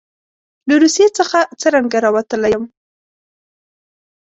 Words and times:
له 0.67 0.73
روسیې 0.81 1.07
څخه 1.17 1.37
څرنګه 1.61 1.97
راوتلی 2.05 2.49
یم. 2.53 2.63